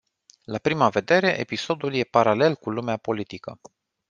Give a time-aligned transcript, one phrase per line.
[0.45, 3.59] La prima vedere, episodul e paralel cu lumea politică.